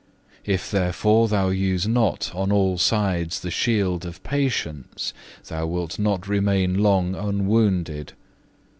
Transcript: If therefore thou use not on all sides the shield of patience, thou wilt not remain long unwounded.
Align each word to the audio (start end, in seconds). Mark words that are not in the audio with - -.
If 0.45 0.71
therefore 0.71 1.27
thou 1.27 1.49
use 1.49 1.87
not 1.87 2.33
on 2.33 2.51
all 2.51 2.79
sides 2.79 3.39
the 3.41 3.51
shield 3.51 4.03
of 4.03 4.23
patience, 4.23 5.13
thou 5.47 5.67
wilt 5.67 5.99
not 5.99 6.27
remain 6.27 6.79
long 6.79 7.13
unwounded. 7.13 8.13